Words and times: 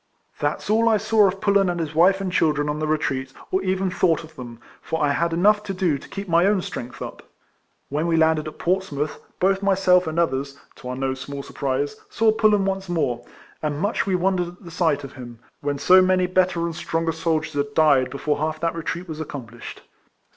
That 0.39 0.63
's 0.63 0.69
all 0.71 0.89
I 0.89 0.97
saw 0.97 1.27
of 1.27 1.39
Pullen, 1.41 1.69
and 1.69 1.79
his 1.79 1.93
wife 1.93 2.19
and 2.19 2.31
children, 2.31 2.67
on 2.69 2.79
the 2.79 2.87
retreat, 2.87 3.31
or 3.51 3.61
even 3.61 3.91
thought 3.91 4.23
of 4.23 4.35
them; 4.35 4.59
for 4.81 4.99
I 4.99 5.11
had 5.11 5.31
enough 5.31 5.61
to 5.65 5.75
do 5.75 5.99
to 5.99 6.09
keep 6.09 6.27
my 6.27 6.47
own 6.47 6.63
strength 6.63 7.03
up. 7.03 7.21
When 7.89 8.07
we 8.07 8.17
landed 8.17 8.47
at 8.47 8.57
Portsmouth, 8.57 9.19
both 9.39 9.61
myself 9.61 10.07
and 10.07 10.17
others 10.17 10.57
(to 10.77 10.89
our 10.89 10.95
no 10.95 11.13
small 11.13 11.43
surprise), 11.43 11.97
saw 12.09 12.31
Pullen 12.31 12.65
once 12.65 12.89
more; 12.89 13.23
and 13.61 13.77
much 13.79 14.07
we 14.07 14.15
wondered 14.15 14.47
at 14.47 14.63
the 14.63 14.71
sight 14.71 15.03
of 15.03 15.13
him, 15.13 15.37
when 15.59 15.77
so 15.77 16.01
many 16.01 16.25
better 16.25 16.61
and 16.65 16.75
stronger 16.75 17.11
soldiers 17.11 17.53
had 17.53 17.75
died 17.75 18.09
before 18.09 18.39
half 18.39 18.55
of 18.55 18.61
that 18.61 18.73
retreat 18.73 19.07
was 19.07 19.19
accomplished. 19.21 19.83